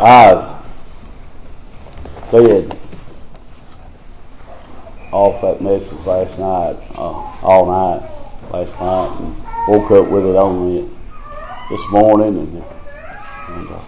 [0.00, 0.62] I
[2.30, 2.76] fed
[5.12, 7.12] off that message last night, uh,
[7.42, 8.10] all night
[8.50, 10.88] last night, and woke up with it on it
[11.70, 12.64] this morning, and,
[13.48, 13.80] and uh,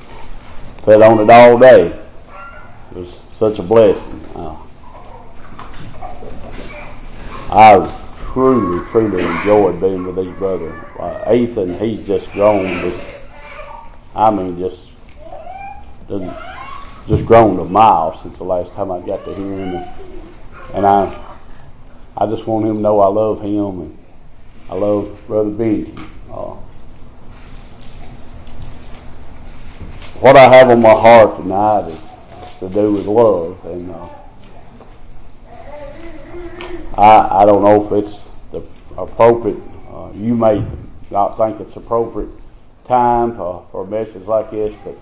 [0.85, 1.87] fed on it all day.
[1.87, 4.25] It was such a blessing.
[4.37, 4.57] Uh,
[7.51, 8.03] I
[8.33, 10.73] truly, truly enjoyed being with these brothers.
[10.99, 12.67] Uh, Ethan, he's just grown.
[14.15, 14.86] I mean, just
[16.09, 19.87] just grown a mile since the last time I got to hear him, and,
[20.75, 21.23] and I
[22.17, 23.99] I just want him to know I love him and
[24.71, 25.97] I love Brother Benji.
[26.31, 26.55] Uh,
[30.21, 32.01] what I have on my heart tonight is
[32.61, 34.09] to do with love, and uh,
[36.97, 38.63] I I don't know if it's the
[38.97, 39.61] appropriate.
[39.91, 40.65] Uh, you may
[41.11, 42.31] not think it's appropriate
[42.87, 44.97] time for, for a message like this, but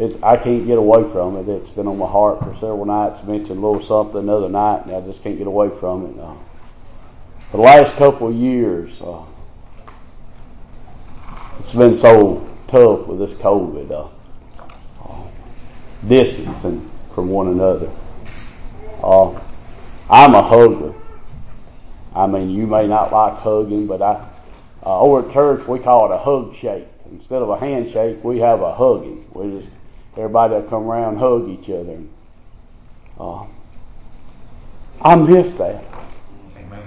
[0.00, 1.46] it, I can't get away from it.
[1.46, 3.22] It's been on my heart for several nights.
[3.22, 6.18] Mentioned a little something the other night, and I just can't get away from it.
[6.18, 6.34] Uh,
[7.50, 9.22] for the last couple of years, uh,
[11.58, 14.08] it's been so tough with this COVID, uh,
[15.04, 15.30] uh,
[16.08, 17.90] distancing from one another.
[19.02, 19.38] Uh,
[20.08, 20.94] I'm a hugger.
[22.14, 24.26] I mean, you may not like hugging, but I,
[24.82, 26.86] uh, over at church we call it a hug shake.
[27.10, 29.26] Instead of a handshake, we have a hugging.
[29.34, 29.68] We just
[30.16, 31.98] everybody will come around and hug each other.
[33.18, 33.46] Uh,
[35.02, 35.84] I miss that.
[36.56, 36.82] Amen.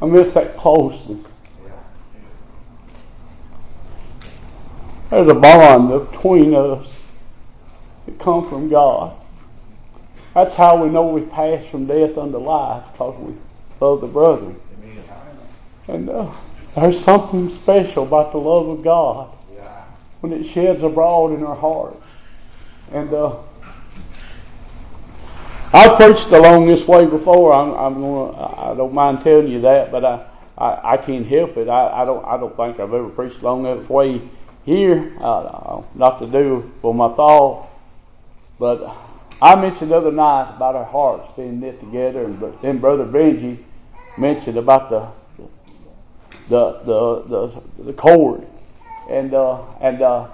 [0.00, 1.24] I miss that closeness.
[5.10, 6.92] There's a bond between us
[8.04, 9.16] that comes from God.
[10.34, 13.34] That's how we know we pass from death unto life because we
[13.80, 14.54] love the brother.
[15.88, 16.30] And uh,
[16.74, 19.34] there's something special about the love of God
[20.20, 22.04] when it sheds abroad in our hearts.
[22.92, 23.36] And uh,
[25.72, 27.52] I've preached along this way before.
[27.52, 30.26] I'm, I'm gonna, I don't mind telling you that, but I,
[30.56, 31.68] I, I can't help it.
[31.68, 34.22] I, I don't I don't think I've ever preached along that way
[34.64, 35.14] here.
[35.20, 37.68] Uh, not to do with my thought,
[38.58, 38.96] but
[39.42, 43.58] I mentioned the other night about our hearts being knit together, and then Brother Benji
[44.16, 45.08] mentioned about the
[46.48, 48.46] the the the, the cord,
[49.08, 50.28] and uh, and uh,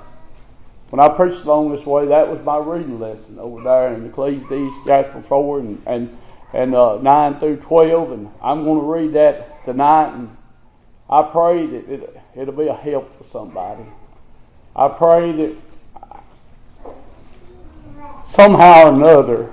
[0.91, 4.77] when I preached along this way, that was my reading lesson over there in Ecclesiastes
[4.87, 6.19] chapter 4 and, and,
[6.53, 8.13] and uh, 9 through 12.
[8.13, 10.15] And I'm going to read that tonight.
[10.15, 10.37] And
[11.09, 13.85] I pray that it, it'll be a help for somebody.
[14.77, 15.57] I pray that
[18.27, 19.53] somehow or another,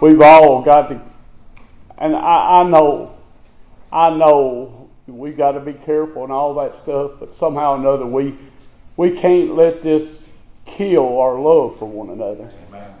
[0.00, 1.00] we've all got to,
[1.98, 3.16] and I, I know,
[3.92, 8.06] I know we've got to be careful and all that stuff, but somehow or another
[8.06, 8.36] we
[8.96, 10.24] we can't let this
[10.64, 12.50] kill our love for one another.
[12.68, 12.94] Amen.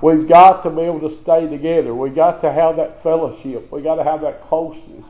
[0.00, 1.94] We've got to be able to stay together.
[1.94, 3.70] We've got to have that fellowship.
[3.72, 5.06] We've got to have that closeness.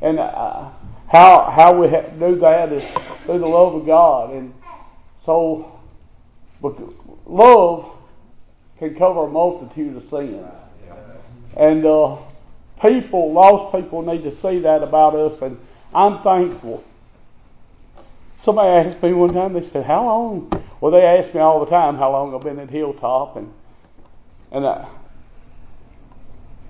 [0.00, 0.70] And uh,
[1.08, 2.84] how how we do that is
[3.24, 4.32] through the love of God.
[4.32, 4.54] And
[5.24, 5.80] so,
[7.26, 7.92] love
[8.78, 10.46] can cover a multitude of sins.
[11.56, 12.18] And uh,
[12.82, 15.40] people, lost people, need to see that about us.
[15.40, 15.58] And
[15.94, 16.84] I'm thankful
[18.46, 20.52] Somebody asked me one time, they said, How long?
[20.80, 23.34] Well, they ask me all the time how long I've been at Hilltop.
[23.34, 23.52] And,
[24.52, 24.88] and, I,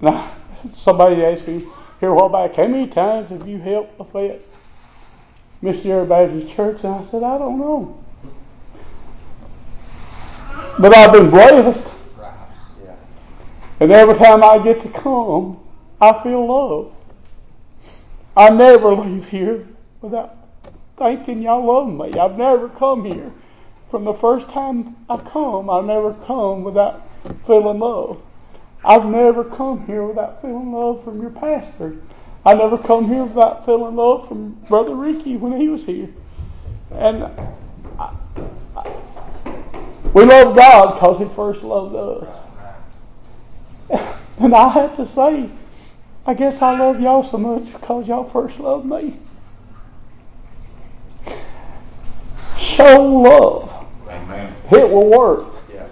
[0.00, 0.30] I,
[0.72, 1.66] somebody asked me
[2.00, 4.48] here a while back, How many times have you helped fit
[5.60, 6.82] Missionary Baptist Church?
[6.82, 8.02] And I said, I don't know.
[10.78, 11.92] But I've been blessed.
[13.80, 15.60] And every time I get to come,
[16.00, 16.94] I feel love.
[18.34, 19.68] I never leave here
[20.00, 20.35] without
[20.96, 22.18] thinking y'all love me.
[22.18, 23.32] I've never come here.
[23.90, 27.06] From the first time I've come, I've never come without
[27.46, 28.22] feeling love.
[28.84, 31.96] I've never come here without feeling love from your pastor.
[32.44, 36.08] I never come here without feeling love from Brother Ricky when he was here.
[36.92, 37.24] And
[37.98, 38.14] I,
[38.76, 39.02] I,
[40.12, 42.42] we love God because He first loved us.
[44.38, 45.48] And I have to say,
[46.26, 49.18] I guess I love y'all so much because y'all first loved me.
[52.66, 53.86] Show love.
[54.08, 54.54] Amen.
[54.72, 55.46] It will work.
[55.72, 55.88] Yeah.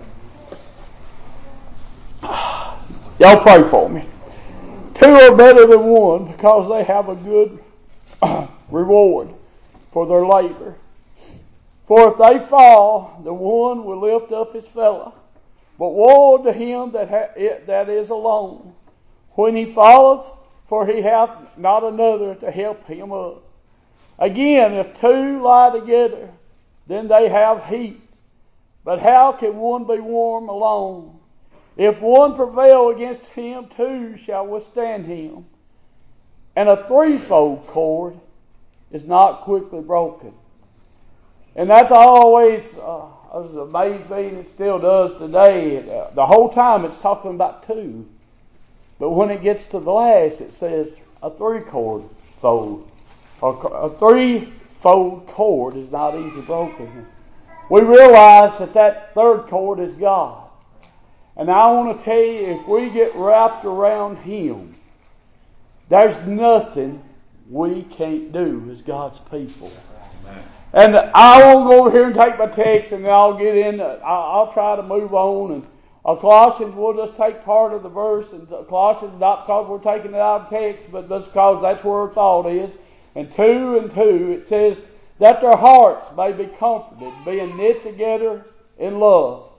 [3.19, 4.05] Y'all pray for me.
[4.95, 7.63] Two are better than one because they have a good
[8.71, 9.35] reward
[9.93, 10.77] for their labor.
[11.87, 15.15] For if they fall, the one will lift up his fellow.
[15.79, 18.75] But woe to him that, ha- that is alone
[19.33, 20.27] when he falleth,
[20.69, 23.43] for he hath not another to help him up.
[24.19, 26.31] Again, if two lie together,
[26.87, 28.01] then they have heat.
[28.85, 31.19] But how can one be warm alone?
[31.77, 35.47] If one prevail against him, two shall withstand him.
[36.55, 38.19] And a threefold cord
[38.93, 40.33] is not quickly broken.
[41.57, 45.81] And that's always uh, amazed me, and it still does today.
[46.15, 48.07] The whole time it's talking about two.
[48.99, 52.05] But when it gets to the last, it says a three cord
[52.41, 52.89] fold.
[53.43, 53.91] A
[54.85, 57.07] three-fold cord is not easily broken.
[57.71, 60.47] We realize that that third cord is God.
[61.37, 64.75] And I want to tell you, if we get wrapped around Him,
[65.89, 67.03] there's nothing
[67.49, 69.73] we can't do as God's people.
[70.75, 73.81] And I won't go over here and take my text, and I'll get in.
[73.81, 75.53] I'll try to move on.
[75.53, 80.13] And Colossians, we'll just take part of the verse, and Colossians not because we're taking
[80.13, 82.71] it out of text, but just because that's where our thought is.
[83.15, 84.79] And two and two, it says
[85.19, 88.45] that their hearts may be comforted, being knit together
[88.79, 89.51] in love.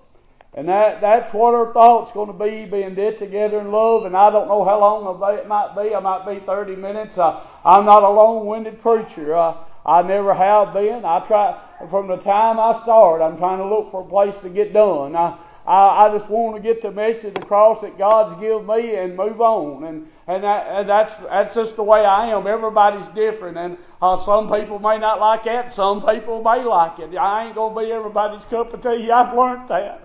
[0.53, 4.05] And that, that's what our thought's going to be, being knit together in love.
[4.05, 5.93] And I don't know how long it might be.
[5.93, 7.17] I might be 30 minutes.
[7.17, 9.35] Uh, I'm not a long-winded preacher.
[9.35, 11.03] Uh, I never have been.
[11.03, 11.59] I try,
[11.89, 15.15] from the time I start, I'm trying to look for a place to get done.
[15.15, 15.37] I,
[15.67, 19.41] I, I just want to get the message across that God's given me and move
[19.41, 19.83] on.
[19.83, 22.45] And, and, that, and that's, that's just the way I am.
[22.45, 23.57] Everybody's different.
[23.57, 25.73] And uh, some people may not like that.
[25.73, 27.15] Some people may like it.
[27.17, 29.09] I ain't to be everybody's cup of tea.
[29.09, 30.01] I've learned that.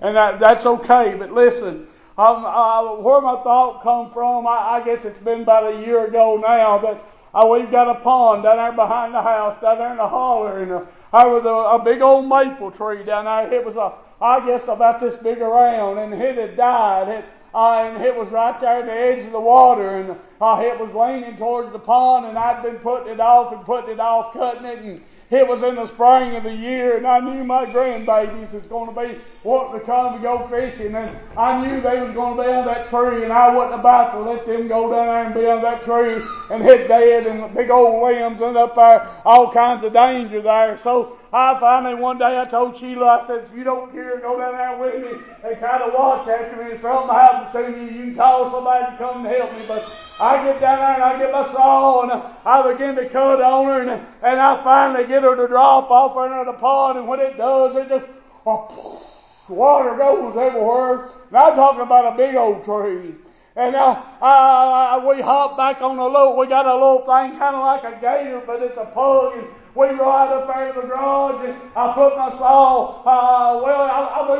[0.00, 1.14] And that, that's okay.
[1.16, 1.86] But listen,
[2.18, 6.06] um, uh, where my thought come from, I, I guess it's been about a year
[6.06, 9.90] ago now, but uh, we've got a pond down there behind the house, down there
[9.90, 13.52] in the holler, and uh, there was a, a big old maple tree down there.
[13.52, 17.08] It was a I guess about this big around, and it had died.
[17.08, 17.24] It,
[17.54, 20.10] uh, and it was right there at the edge of the water, and
[20.40, 23.92] uh, it was leaning towards the pond, and I'd been putting it off and putting
[23.92, 27.18] it off, cutting it, and it was in the spring of the year, and I
[27.20, 31.62] knew my grandbabies was going to be wanting to come to go fishing, and I
[31.62, 34.44] knew they was going to be on that tree, and I wasn't about to let
[34.44, 36.20] them go down there and be on that tree
[36.50, 40.76] and hit dead, and big old limbs and up there, all kinds of danger there.
[40.76, 44.38] So I finally one day I told Sheila, I said, if you don't care, go
[44.38, 46.72] down there with me and kind of watch after me.
[46.72, 49.64] If something happens to you, you can call somebody to come and help me.
[49.68, 53.40] But I get down there and I get my saw and I begin to cut
[53.40, 53.90] on her and,
[54.22, 57.36] and I finally get her to drop off her into the pond and when it
[57.36, 58.06] does, it just,
[58.44, 59.15] oh,
[59.48, 61.06] water goes everywhere.
[61.28, 63.14] And I'm talking about a big old tree.
[63.56, 67.56] And uh, uh, we hop back on a little, we got a little thing kind
[67.56, 69.38] of like a gator, but it's a pug.
[69.38, 73.45] And we ride up there to the garage and I put my saw, uh,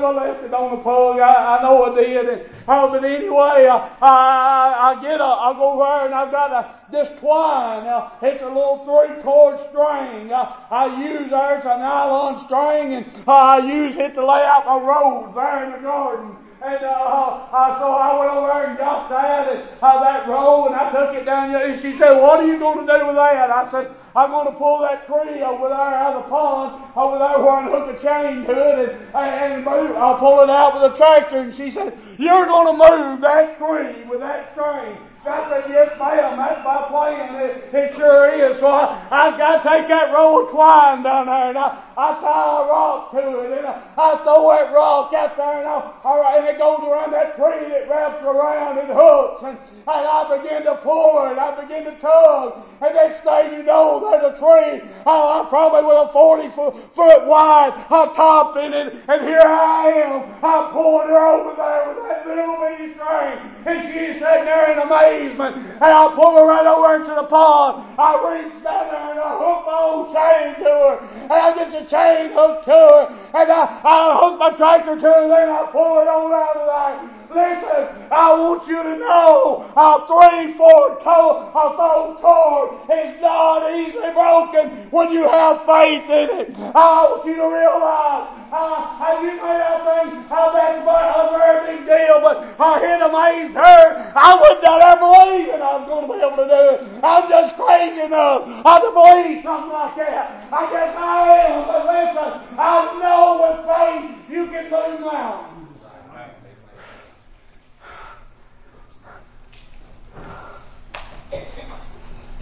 [0.00, 1.20] believe I left it on the plug.
[1.20, 2.28] I, I know I did.
[2.28, 6.52] And, uh, but anyway, uh, I, I get a, I go there and I've got
[6.52, 7.86] a, this twine.
[7.86, 10.32] Uh, it's a little three cord string.
[10.32, 14.42] Uh, I use there, it's a nylon string and uh, I use it to lay
[14.42, 16.36] out my rows there in the garden.
[16.62, 20.66] And uh, uh, so I went over there and got that and uh, that roll,
[20.66, 21.54] and I took it down.
[21.54, 24.46] And she said, "What are you going to do with that?" I said, "I'm going
[24.46, 27.96] to pull that tree over there out of the pond, over there where I hook
[27.96, 29.96] a chain to it, and, and move.
[29.96, 33.58] I'll pull it out with a tractor." And she said, "You're going to move that
[33.58, 34.96] tree with that string."
[35.28, 37.34] I said, yes, ma'am, that's my plan.
[37.42, 38.60] It, it sure is.
[38.60, 42.12] So I, I've got to take that roll of twine down there and I, I
[42.20, 46.20] tie a rock to it and I, throw that rock out there and, I, all
[46.20, 50.04] right, and it goes around that tree and it wraps around and hooks and, and
[50.04, 51.38] I begin to pull it.
[51.38, 52.60] I begin to tug.
[52.82, 54.84] And next thing you know, there's a tree.
[55.06, 58.92] I, I probably with a 40 foot, foot wide a top in it.
[59.08, 60.44] And here I am.
[60.44, 63.40] I'm pulling her over there with that little bitty string.
[63.64, 65.80] And she's sitting there in amazement.
[65.80, 67.88] And I pull her right over into the pond.
[67.98, 71.24] I reach down there and I hook my old chain to her.
[71.24, 73.08] And I get the chain hooked to her.
[73.34, 75.22] And I, I hook my tractor to her.
[75.22, 77.15] And then I pull it on out of there.
[77.36, 83.60] Listen, I want you to know a three, four toe, a four cord is not
[83.76, 86.56] easily broken when you have faith in it.
[86.56, 91.36] I want you to realize how, how you may not think how that's but a
[91.36, 93.84] very big deal, but I hit amazed her.
[94.16, 97.04] I would not ever believe that I was going to be able to do it.
[97.04, 100.48] I'm just crazy enough to believe something like that.
[100.48, 105.55] I guess I am, but listen, I know with faith you can move mountains.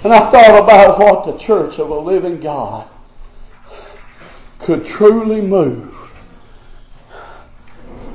[0.04, 2.86] And I thought about what the church of a living God
[4.58, 5.94] could truly move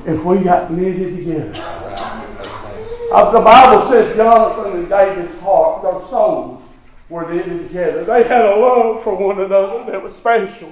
[0.05, 1.51] if we got knitted together.
[3.11, 6.61] Uh, the Bible says Jonathan and David's heart, their souls
[7.09, 8.03] were knitted together.
[8.03, 10.71] They had a love for one another that was special.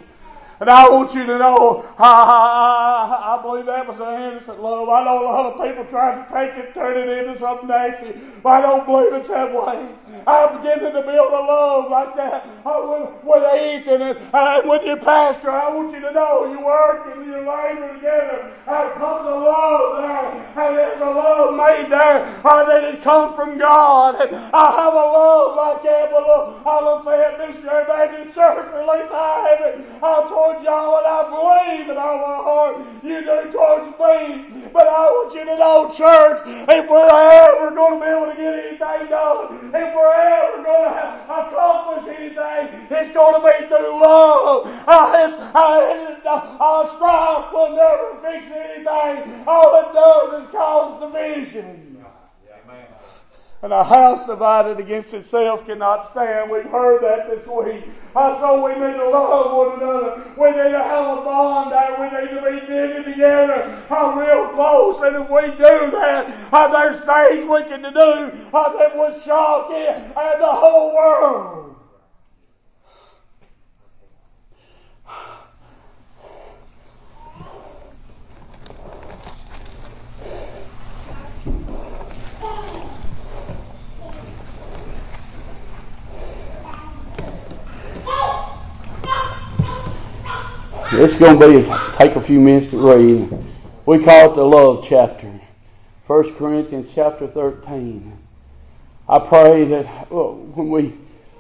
[0.60, 4.90] And I want you to know, I, I, I believe that was an innocent love.
[4.90, 8.20] I know a lot of people try to take it, turn it into something nasty,
[8.42, 9.88] but I don't believe it's that way.
[10.26, 15.50] I'm beginning to build a love like that with, with Ethan and, with your pastor.
[15.50, 18.52] I want you to know you work and you labor together.
[18.68, 23.36] I've comes a love there, and there's a love made there uh, that it comes
[23.36, 24.16] from God.
[24.20, 26.26] And I have a love like that with
[26.66, 29.86] Lafayette Missionary Baptist Church, at least I have it.
[30.02, 34.70] I towards y'all, and I believe in all my heart you do towards me.
[34.72, 38.38] But I want you to know, church, if we're ever going to be able to
[38.38, 44.02] get anything done, if we're ever going to accomplish anything, it's going to be through
[44.02, 44.68] love.
[44.88, 49.44] Uh, it's, uh, uh, strife will never fix anything.
[49.48, 51.87] All it does is cause division.
[53.64, 56.52] And a house divided against itself cannot stand.
[56.52, 57.86] We've heard that this week.
[58.16, 60.32] Uh, so we need to love one another.
[60.38, 64.50] We need to have a bond that we need to be knitted together uh, real
[64.50, 65.02] close.
[65.02, 70.42] And if we do that, there's things we can do that will shock it and
[70.42, 71.77] the whole world.
[90.90, 91.64] It's going to be
[91.98, 93.30] take a few minutes to read.
[93.86, 95.30] We call it the love chapter.
[96.08, 98.18] 1 Corinthians chapter 13.
[99.10, 100.94] I pray that when we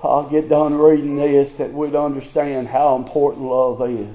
[0.04, 4.13] uh, get done reading this, that we'd understand how important love is.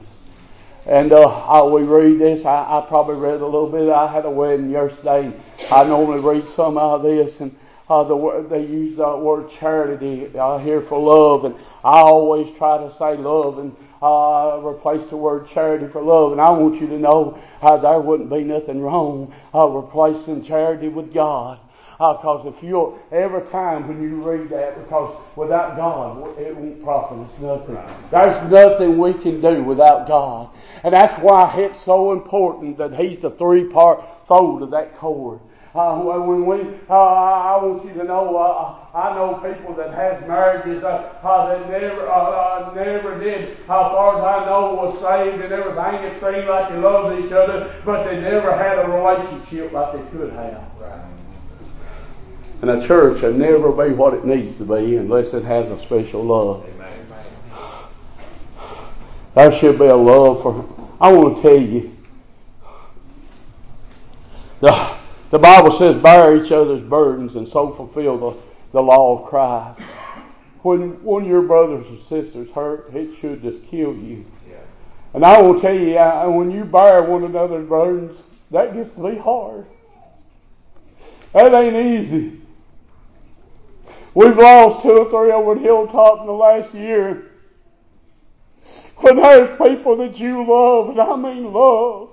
[0.85, 2.45] And uh, I, we read this.
[2.45, 3.89] I, I probably read a little bit.
[3.89, 5.33] I had a wedding yesterday.
[5.71, 7.57] I normally read some of this, and
[7.89, 12.77] uh, the, they use the word charity uh, here for love, and I always try
[12.77, 16.33] to say love and uh, replace the word charity for love.
[16.33, 20.89] And I want you to know uh, there wouldn't be nothing wrong uh, replacing charity
[20.89, 21.61] with God.
[21.93, 26.83] Because uh, if you every time when you read that, because without God, it won't
[26.83, 27.79] profit us nothing.
[28.11, 30.51] There's nothing we can do without God,
[30.83, 35.39] and that's why it's so important that He's the three-part fold of that cord.
[35.75, 36.61] Uh, when we,
[36.91, 41.49] uh, I want you to know, uh, I know people that has marriages uh, uh,
[41.49, 45.95] that never, uh, uh never did, as far as I know, was saved and everything.
[46.05, 50.19] It seemed like they loved each other, but they never had a relationship like they
[50.19, 50.63] could have.
[52.61, 55.81] And a church will never be what it needs to be unless it has a
[55.81, 56.67] special love.
[56.75, 57.07] Amen.
[59.35, 60.69] There should be a love for.
[61.01, 61.97] I want to tell you.
[64.61, 65.02] The,
[65.33, 68.37] the Bible says, bear each other's burdens and so fulfill the,
[68.73, 69.81] the law of Christ.
[70.61, 74.27] When one of your brothers or sisters hurt, it should just kill you.
[74.47, 74.57] Yeah.
[75.15, 78.15] And I will tell you, I, when you bear one another's burdens,
[78.51, 79.65] that gets to be hard.
[81.33, 82.43] That ain't easy.
[84.13, 87.31] We've lost two or three over the hilltop in the last year.
[88.97, 92.12] When there's people that you love, and I mean love,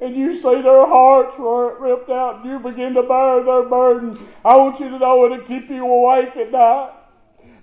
[0.00, 4.56] and you see their hearts ripped out and you begin to bear their burdens, I
[4.56, 6.92] want you to know it'll keep you awake at night.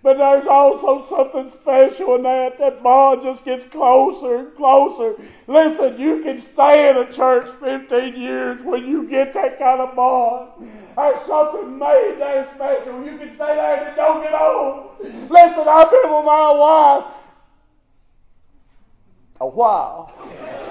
[0.03, 2.59] But there's also something special in that.
[2.59, 5.15] That bond just gets closer and closer.
[5.47, 9.95] Listen, you can stay in a church 15 years when you get that kind of
[9.95, 10.69] bond.
[10.95, 13.03] There's something made that special.
[13.03, 14.91] You can stay there and don't get old.
[15.29, 17.13] Listen, I've been with my wife
[19.41, 20.66] a while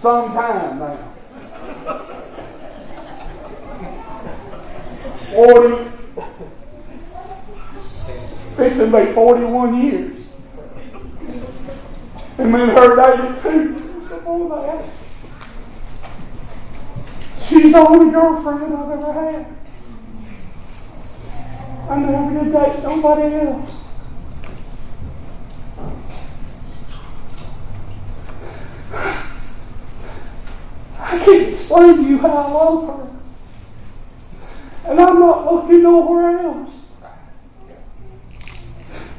[0.00, 1.14] some time now.
[5.34, 5.90] 40,
[8.56, 10.26] fixing to be 41 years.
[12.38, 13.74] And then her 82
[14.08, 14.88] before that.
[17.48, 19.46] She's the only girlfriend I've ever had.
[21.90, 23.70] I never did date nobody else.
[31.10, 33.08] I can't explain to you how I love her.
[34.90, 36.70] And I'm not looking nowhere else.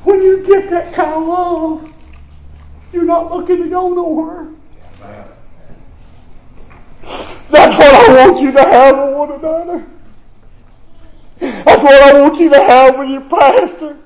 [0.04, 1.94] When you get that kind of love,
[2.94, 4.50] you're not looking to go nowhere.
[7.50, 9.88] That's what I want you to have with one another.
[11.40, 13.98] That's what I want you to have with your pastor.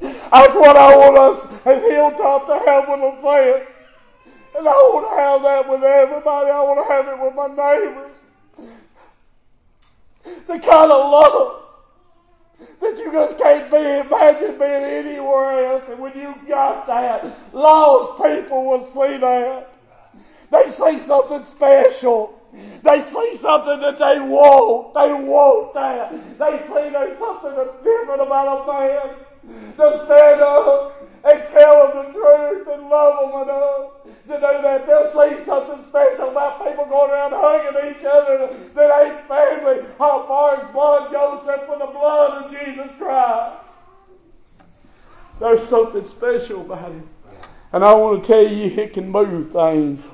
[0.00, 3.73] That's what I want us at Hilltop to have with fan.
[4.56, 6.50] And I want to have that with everybody.
[6.50, 8.10] I want to have it with my neighbors.
[10.46, 11.62] The kind of love
[12.80, 15.88] that you just can't be imagine being anywhere else.
[15.88, 19.74] And when you got that, lost people will see that.
[20.50, 22.40] They see something special.
[22.84, 24.94] They see something that they want.
[24.94, 26.12] They want that.
[26.38, 32.12] They see there's something different about a man to stand up and tell them the
[32.12, 34.86] truth and love them enough to do that.
[34.86, 39.86] They'll see something special about people going around hugging each other that ain't family.
[39.98, 43.56] How far as blood goes except for the blood of Jesus Christ.
[45.40, 47.02] There's something special about it.
[47.72, 50.06] And I want to tell you, it can move things.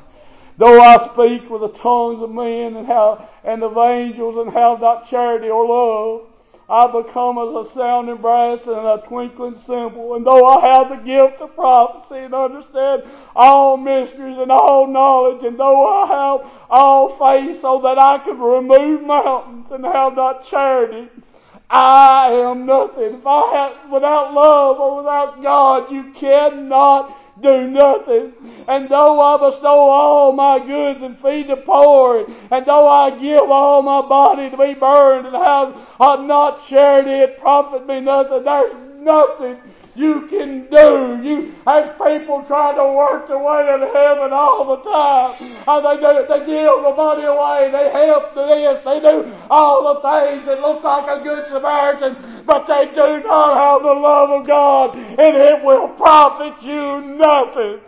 [0.56, 4.80] Though I speak with the tongues of men and how and of angels and have
[4.80, 6.29] not charity or love,
[6.70, 10.14] I become as a sounding brass and a twinkling cymbal.
[10.14, 13.02] And though I have the gift of prophecy and understand
[13.34, 18.38] all mysteries and all knowledge, and though I have all faith so that I could
[18.38, 21.08] remove mountains and have not charity,
[21.68, 23.14] I am nothing.
[23.14, 28.32] If I have, without love or without God, you cannot do nothing.
[28.68, 33.50] And though I bestow all my goods and feed the poor, and though I give
[33.50, 38.44] all my body to be burned and have have not charity, it profit me nothing.
[38.44, 39.58] There's nothing
[39.94, 41.20] you can do.
[41.22, 45.34] You have people trying to work their way in heaven all the time.
[45.40, 49.94] And they do, it, they give the money away, they help this, they do all
[49.94, 52.16] the things that look like a good Samaritan,
[52.46, 57.80] but they do not have the love of God, and it will profit you nothing.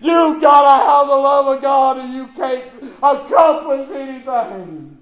[0.00, 2.64] You gotta have the love of God, and you can't
[3.02, 4.97] accomplish anything.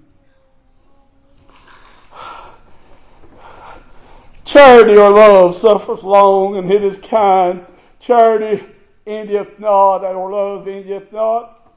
[4.47, 7.65] Charity or love suffers long and it is kind.
[7.99, 8.65] Charity
[9.05, 11.73] endeth not, or love endeth not.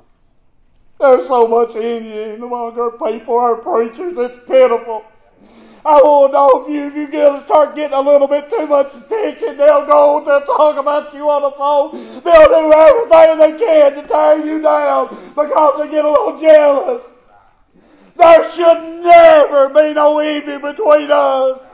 [1.01, 5.05] There's so much envy among our people, our preachers, it's pitiful.
[5.85, 8.69] I want to know if you, if you get, start getting a little bit too
[8.69, 11.91] much attention, they'll go to talk about you on the phone.
[12.23, 17.03] They'll do everything they can to tear you down because they get a little jealous.
[18.17, 21.67] There should never be no envy between us.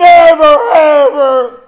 [0.00, 1.60] Never ever.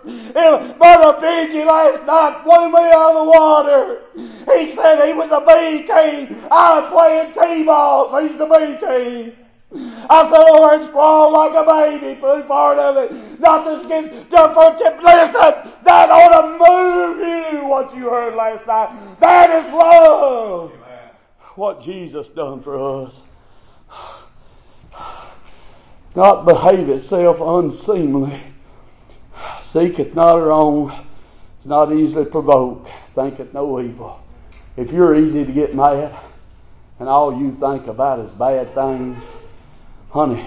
[0.79, 4.01] Brother Benji last night blew me out of the water.
[4.15, 6.49] He said he was a B team.
[6.51, 8.23] I'm playing T-balls.
[8.23, 9.37] He's the B team.
[10.09, 13.39] I said, oh, and squall like a baby, Put part of it.
[13.39, 14.79] Not just get different.
[15.03, 18.91] Listen, that ought to move you, what you heard last night.
[19.21, 20.73] That is love.
[21.55, 23.21] What Jesus done for us
[26.17, 28.39] not behave itself unseemly,
[29.63, 30.91] seeketh not her own,
[31.61, 34.21] is not easily provoked, thinketh no evil.
[34.77, 36.15] If you're easy to get mad,
[36.99, 39.23] and all you think about is bad things,
[40.11, 40.47] honey,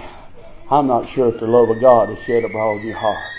[0.70, 3.34] I'm not sure if the love of God is shed abroad in your heart.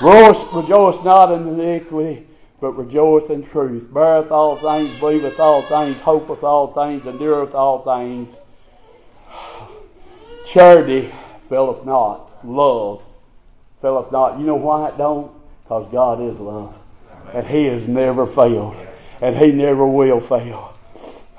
[0.00, 2.26] Rejoice, rejoice not in iniquity,
[2.60, 3.92] but rejoice in truth.
[3.92, 8.36] Beareth all things, believeth all things, hopeth all things, endureth all things.
[10.44, 11.12] Charity
[11.48, 12.44] faileth not.
[12.44, 13.02] Love
[13.80, 14.38] faileth not.
[14.38, 15.32] You know why it don't?
[15.62, 16.74] Because God is love.
[17.32, 18.76] And He has never failed.
[19.20, 20.76] And He never will fail.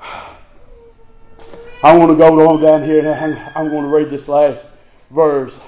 [1.82, 4.64] I want to go on down here and I'm going to read this last
[5.10, 5.58] verse.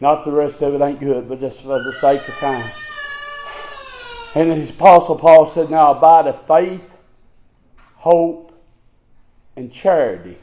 [0.00, 2.70] Not the rest of it ain't good, but just for the sake of time.
[4.34, 6.96] And the Apostle Paul said, Now abide the faith,
[7.94, 8.52] hope,
[9.56, 10.36] and charity,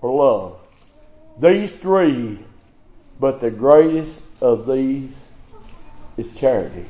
[0.00, 0.58] or love.
[1.38, 2.38] These three
[3.20, 5.12] but the greatest of these
[6.16, 6.86] is charity.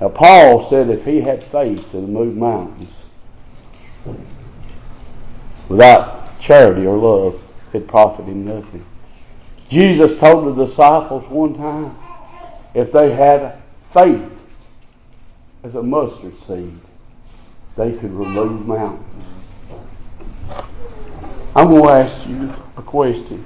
[0.00, 2.90] Now, Paul said if he had faith to move mountains,
[5.68, 8.84] without charity or love, it profited him nothing.
[9.68, 11.96] Jesus told the disciples one time
[12.74, 14.32] if they had faith
[15.62, 16.76] as a mustard seed,
[17.76, 19.24] they could remove mountains.
[21.54, 23.44] I'm going to ask you a question.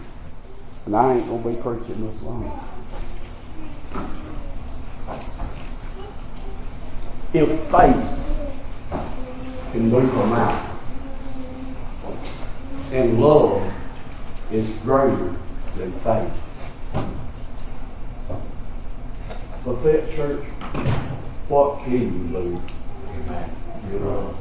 [0.86, 2.60] And I ain't going to be preaching this long.
[7.32, 8.14] If faith
[9.72, 10.70] can move a mountain,
[12.92, 13.74] and love
[14.52, 15.34] is greater
[15.76, 16.30] than faith.
[19.64, 20.44] But that church,
[21.48, 22.62] what can you do?
[23.08, 23.50] Amen.
[23.90, 24.36] Your love.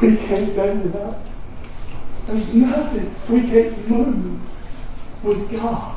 [0.00, 1.16] We can't do that.
[2.26, 4.40] There's nothing we can't move
[5.22, 5.96] with God.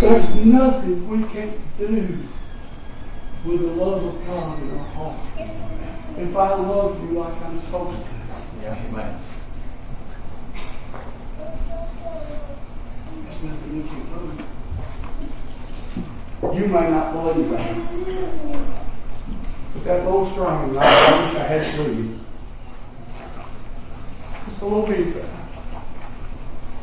[0.00, 2.18] There's nothing we can't do
[3.44, 5.18] with the love of God in our heart.
[6.16, 8.06] If I love you like I'm supposed to.
[8.62, 9.20] Yeah, amen.
[13.24, 14.02] There's nothing you can
[16.40, 16.58] do.
[16.58, 17.76] You may not believe that.
[19.74, 22.20] But that little string, I wish I had to leave
[24.60, 25.24] a little bit there.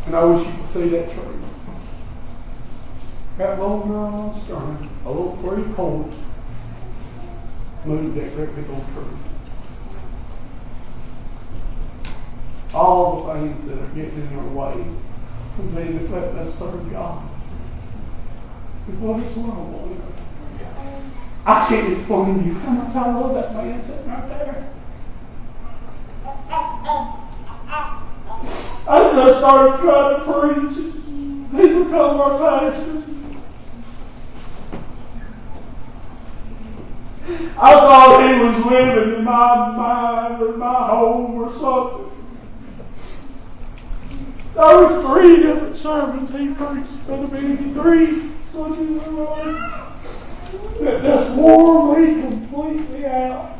[0.06, 1.24] And I wish you could see that tree.
[3.38, 6.16] That girl on string, a little three cords,
[7.84, 9.04] moved that great big old tree.
[12.74, 14.86] All the things that are getting in our way
[15.56, 17.30] from being to let us serve God.
[18.88, 19.98] Is what world will
[21.48, 24.72] I can't explain to you how much I love that man sitting right there.
[29.18, 30.76] I started trying to preach.
[31.52, 33.02] He become our pastor.
[37.58, 42.12] I thought he was living in my mind or my home or something.
[44.54, 49.16] There was three different sermons he preached the meeting, three Sundays in
[50.82, 53.58] that just wore me completely out.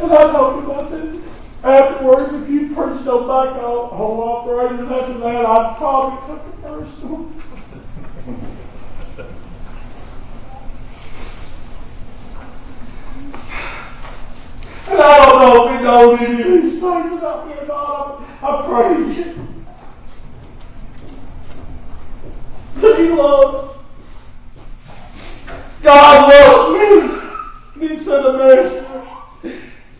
[0.00, 1.22] And I told him, I said,
[1.62, 7.32] afterwards, if you preached no back home operators after that, I'd probably took it personal.
[14.88, 18.22] And I don't know if he knows any of these things about me or not.
[18.42, 19.64] I, praise you.
[22.80, 23.78] But he loves.
[25.82, 27.88] God loves me.
[27.88, 28.85] He sent a messenger.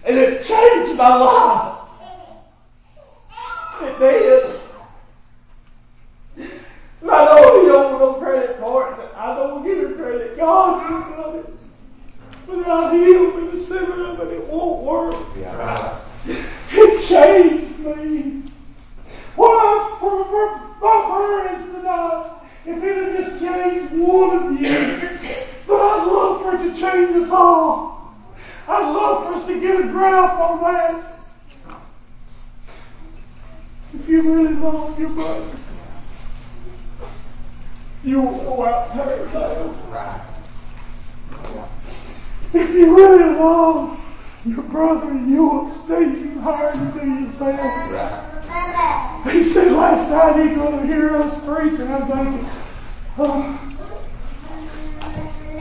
[0.07, 1.79] And it changed my life.
[3.83, 4.61] It did.
[7.03, 9.97] And I know he don't want no credit for it, but I don't give him
[9.97, 10.37] credit.
[10.37, 11.47] God has done it.
[12.47, 15.27] Without him and the center of it, it won't work.
[15.37, 16.01] Yeah.
[16.29, 18.43] It changed me.
[19.35, 22.31] What for, for my parents tonight,
[22.65, 25.09] if it had just changed one of you,
[25.67, 27.96] but I'd love for it to change us all.
[28.69, 31.13] I'd love for us to get a grasp on that.
[33.95, 35.57] If you really love your brother,
[38.03, 40.21] you will go out there and Right.
[42.53, 44.01] If you really love
[44.45, 48.33] your brother, you will stay hard to yourself.
[49.33, 52.49] He said last night he'd rather hear us preach, and I'm thinking,
[53.19, 53.61] oh.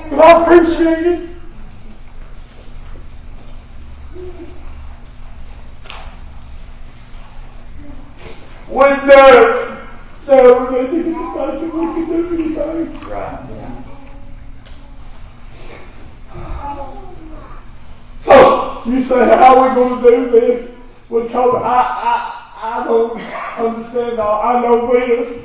[0.09, 1.34] But I appreciate it.
[8.85, 9.87] When there,
[10.27, 13.09] there they didn't think we could do anything.
[13.09, 13.49] Right.
[13.49, 13.83] Yeah.
[18.25, 20.71] So you say, how are we going to do this
[21.09, 21.63] with COVID?
[21.63, 21.81] I,
[22.61, 23.19] I, I don't
[23.57, 24.41] understand all.
[24.43, 25.43] I know this.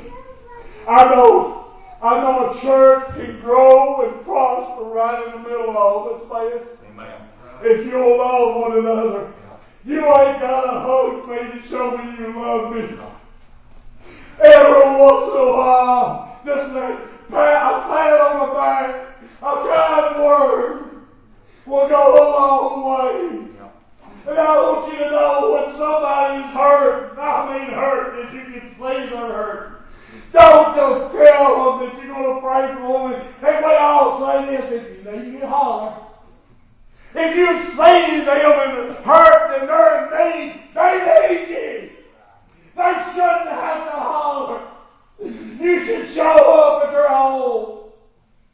[0.87, 1.73] I know.
[2.03, 6.27] I know a church can grow and prosper right in the middle of all this
[6.27, 7.21] place Amen.
[7.63, 9.33] if you'll love one another.
[9.83, 12.97] You ain't got to hug me to show me you love me.
[14.43, 20.23] Every once in a while, just like pat, a pat on the back, a kind
[20.23, 21.05] word
[21.67, 23.51] will go a long way.
[24.27, 28.69] And I want you to know when somebody's hurt, I mean hurt as you can
[28.71, 29.81] see they're hurt.
[30.33, 33.21] Don't just tell them that you're going to pray for them.
[33.45, 35.93] And we all say this, if you need you holler.
[37.13, 40.93] If you see them and hurt and they're in need, they
[41.29, 41.89] need you.
[42.75, 44.61] They shouldn't have to holler.
[45.19, 47.91] You should show up at their home.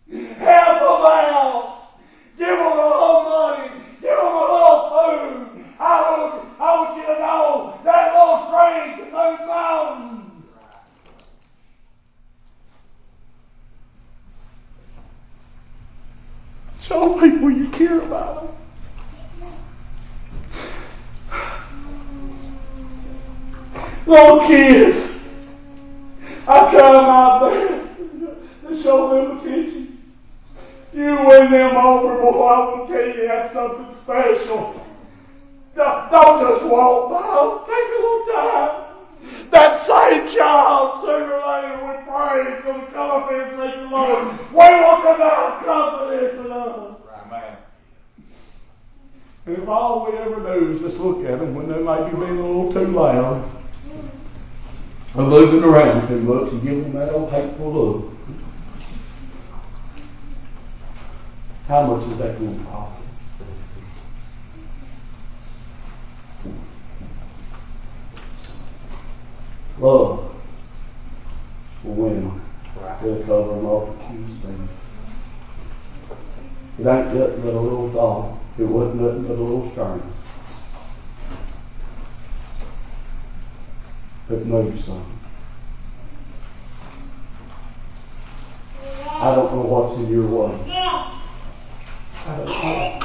[0.09, 1.91] Help them out.
[2.37, 3.69] Give them a little money.
[4.01, 5.65] Give them a little food.
[5.79, 10.43] I want, I want you to know that little string can move mountains.
[16.81, 18.55] Show people you care about them.
[24.07, 25.19] Little kids,
[26.47, 27.97] I try my best
[28.67, 30.01] to show them attention.
[30.93, 34.85] You win them over, boy, I will tell you that's something special.
[35.75, 37.71] Don't, don't just walk by.
[37.71, 38.83] Take a little time.
[39.51, 43.57] That same child, sooner or later, we pray, is going to come up here and
[43.57, 46.95] say, Lord, we want to know confidence in us.
[47.25, 47.57] Amen.
[49.45, 52.17] And if all we ever do is just look at them when they might be
[52.17, 53.51] being a little too loud,
[55.17, 58.13] or moving around too much, and give them that old hateful look.
[61.67, 63.03] How much is that going to cost?
[69.79, 70.35] Love
[71.83, 72.41] will win.
[73.01, 74.69] They'll cover multitudes things.
[76.79, 78.37] It ain't nothing but a little thought.
[78.57, 80.13] It wasn't nothing but a little string.
[84.29, 85.19] Moves something.
[89.09, 90.53] I don't know what's in your way.
[92.25, 92.99] I don't know.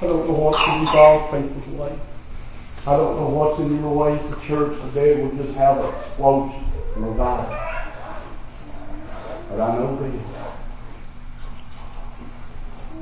[0.00, 1.98] I don't know what's in God's people's way.
[2.86, 5.20] I don't know what's in your way as a church today.
[5.20, 7.58] We'll just have a explosion and revival.
[9.50, 10.22] But I know this.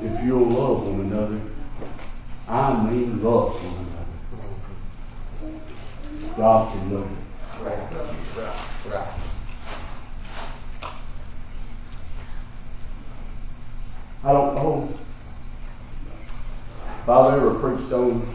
[0.01, 1.39] If you'll love one another,
[2.47, 3.87] I mean love one
[5.43, 5.59] another.
[6.35, 7.24] God can love you.
[14.23, 14.93] I don't know
[17.01, 18.27] if I've ever preached on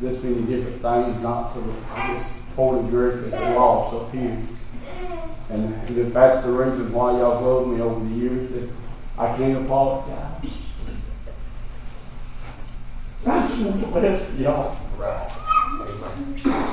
[0.00, 4.12] this many different things, not to the, I guess, pointed directly at the lost up
[4.12, 4.38] here.
[5.50, 8.68] And, if that's the reason why y'all loved me over the years, that
[9.18, 10.44] I can't apologize.
[13.26, 14.76] I just want best for y'all.
[15.00, 16.64] Amen.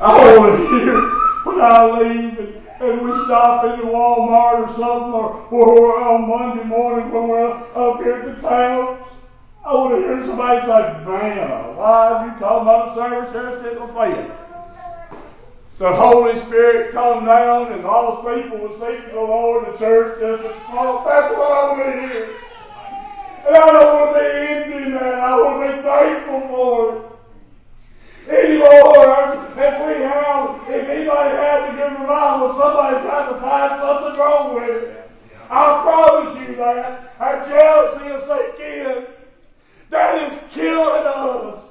[0.00, 1.10] I want to hear
[1.42, 6.62] when I leave and, and we stop the Walmart or something, or, or on Monday
[6.62, 9.02] morning when we're up here at the town.
[9.66, 13.80] I want to hear somebody say, man, why are you talking about service here at
[13.80, 14.30] Lafayette?
[15.78, 20.20] The Holy Spirit come down and all those people will seek the Lord the church
[20.20, 21.04] just small.
[21.04, 22.28] That's what I want to hear.
[23.48, 25.14] And I don't want to be empty, man.
[25.18, 27.17] I want to be thankful for it
[28.28, 29.44] anymore.
[29.56, 34.54] If we have, if anybody has a good revival, somebody's trying to find something wrong
[34.54, 35.10] with it.
[35.50, 37.14] I promise you that.
[37.18, 39.06] Our jealousy will sink in.
[39.90, 41.64] That is killing us.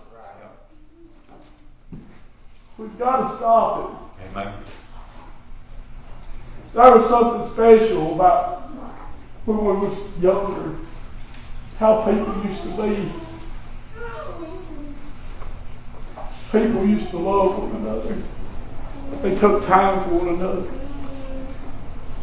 [2.78, 4.30] We've got to stop it.
[4.30, 4.54] Amen.
[6.74, 8.70] There was something special about
[9.46, 10.76] when we was younger,
[11.80, 13.12] how people used to be.
[16.52, 18.22] People used to love one another.
[19.22, 20.64] They took time for one another.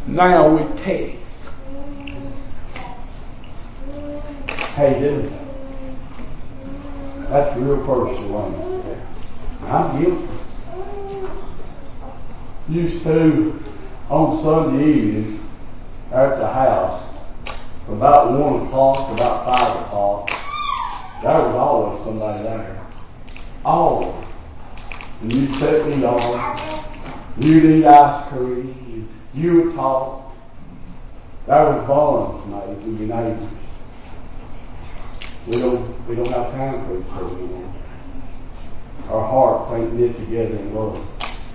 [0.07, 1.25] Now we text.
[4.75, 5.33] Hey, dude.
[7.29, 8.83] That's real personal.
[8.91, 8.99] it?
[9.65, 10.29] I'm guilty.
[12.69, 13.63] Used to,
[14.09, 15.41] on Sunday evenings,
[16.13, 17.03] at the house,
[17.89, 20.31] about 1 o'clock to about 5 o'clock,
[21.23, 22.84] there was always somebody there.
[23.65, 24.29] Oh, Always.
[25.23, 26.59] And you'd set me on.
[27.39, 29.09] You'd eat ice cream.
[29.33, 30.35] You would talk.
[31.47, 33.51] There was bonds made with your neighbors.
[35.47, 37.73] We don't, we don't have time for each other anymore.
[39.09, 41.07] Our hearts ain't knit together in love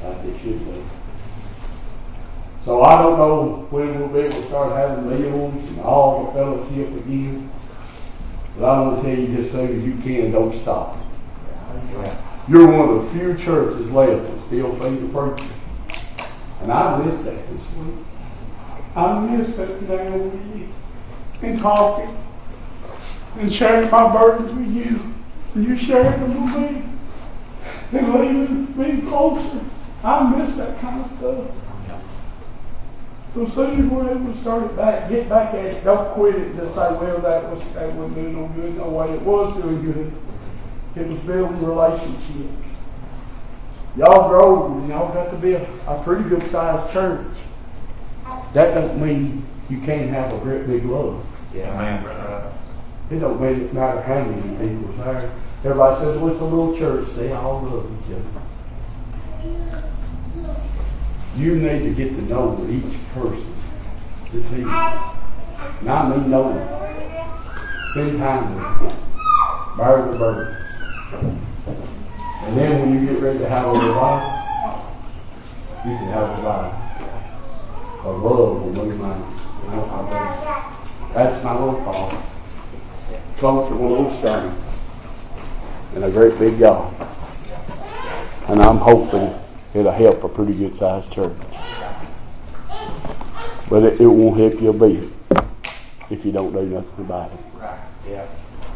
[0.04, 0.84] like they should be.
[2.66, 6.32] So I don't know when we'll be able to start having meals and all the
[6.34, 7.50] fellowship again.
[8.58, 10.98] But I want to tell you just soon as you can, don't stop.
[12.48, 15.54] You're one of the few churches left that still feed the preacher.
[16.62, 18.06] And I miss that this week.
[18.96, 20.68] I miss sitting down with you
[21.42, 22.18] and talking
[23.38, 25.14] and sharing my burdens with you.
[25.56, 26.74] And you sharing them with
[27.94, 29.62] me and leaving me closer.
[30.04, 31.46] I miss that kind of stuff.
[33.34, 36.34] So soon as we're able to start it back, get back at it, don't quit
[36.36, 38.78] it just say, well, that was that wasn't doing no good.
[38.78, 40.12] No way, it was doing good.
[40.96, 42.66] It was building relationships.
[43.96, 47.26] Y'all grow and y'all got to be a, a pretty good sized church.
[48.54, 51.24] That doesn't mean you can't have a great big love.
[51.56, 52.52] Amen, brother.
[53.12, 55.32] It don't mean- matter how many people are there.
[55.64, 57.10] Everybody says, well, it's a little church.
[57.16, 58.24] They all love each other.
[61.36, 63.54] You need to get to know each person
[64.34, 64.68] that's here.
[64.68, 66.68] And I mean know them.
[67.92, 68.98] Spend time with them.
[69.78, 70.56] Bear the burden.
[71.12, 74.42] And then when you get ready to have a revival,
[75.86, 76.82] you can have a revival.
[78.04, 79.42] A love will move mountains.
[79.72, 81.12] I-.
[81.14, 82.24] That's my little thought.
[83.38, 84.64] Close to one little stone
[85.96, 86.94] and a great big God.
[88.48, 89.34] And I'm hoping
[89.74, 91.38] it'll help a pretty good sized church.
[93.70, 95.10] But it, it won't help you a bit
[96.10, 97.40] if you don't do nothing about it.
[97.54, 97.80] Right.
[98.08, 98.28] Yeah.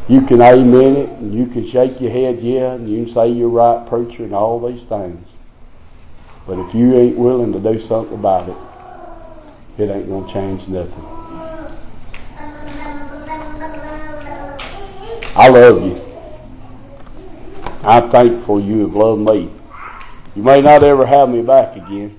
[0.06, 3.28] You can amen it and you can shake your head, yeah, and you can say
[3.28, 5.34] you're right, preacher, and all these things.
[6.46, 8.56] But if you ain't willing to do something about it,
[9.78, 11.04] it ain't gonna change nothing.
[15.34, 16.00] I love you.
[17.82, 19.50] I'm thankful you have loved me.
[20.36, 22.18] You may not ever have me back again,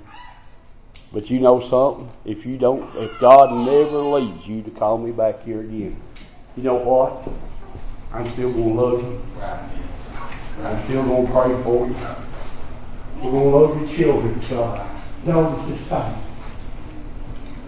[1.14, 2.10] but you know something?
[2.26, 6.02] If you don't, if God never leads you to call me back here again,
[6.58, 7.28] you know what?
[8.16, 9.22] I'm still gonna love you.
[10.64, 11.96] I'm still gonna pray for you.
[13.22, 14.80] We're gonna love your children.
[15.26, 16.16] Know the same.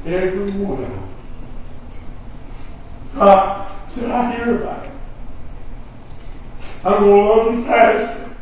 [0.06, 1.10] Every one of them.
[3.16, 4.92] Uh, God, did I hear about it?
[6.86, 8.36] I'm gonna love you, Pastor.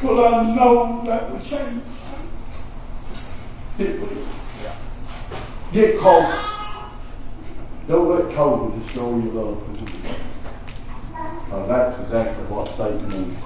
[0.00, 1.84] Because I know that will change.
[3.78, 4.26] It will.
[5.72, 6.55] Get close.
[7.88, 10.16] Don't let COVID destroy your love for Jesus.
[11.52, 13.38] Uh, that's exactly what Satan needs.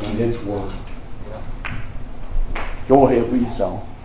[0.00, 0.74] And it's worked.
[2.88, 3.95] Go ahead your song.